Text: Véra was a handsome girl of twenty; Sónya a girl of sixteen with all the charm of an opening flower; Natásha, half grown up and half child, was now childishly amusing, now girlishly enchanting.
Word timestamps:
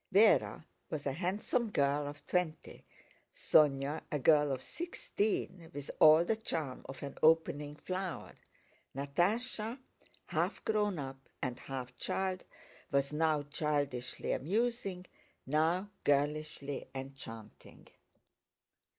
Véra 0.11 0.65
was 0.89 1.05
a 1.05 1.11
handsome 1.11 1.69
girl 1.69 2.07
of 2.07 2.25
twenty; 2.25 2.83
Sónya 3.35 4.01
a 4.11 4.17
girl 4.17 4.51
of 4.51 4.63
sixteen 4.63 5.69
with 5.75 5.91
all 5.99 6.25
the 6.25 6.35
charm 6.35 6.83
of 6.89 7.03
an 7.03 7.19
opening 7.21 7.75
flower; 7.75 8.33
Natásha, 8.95 9.77
half 10.25 10.65
grown 10.65 10.97
up 10.97 11.29
and 11.39 11.59
half 11.59 11.95
child, 11.99 12.43
was 12.91 13.13
now 13.13 13.43
childishly 13.43 14.31
amusing, 14.31 15.05
now 15.45 15.87
girlishly 16.03 16.87
enchanting. 16.95 17.87